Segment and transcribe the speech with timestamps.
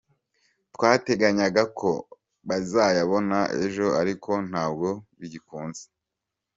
[0.75, 1.89] Twateganyaga ko
[2.47, 4.89] bazayabona ejo ariko ntabwo
[5.19, 5.83] bigikunze”.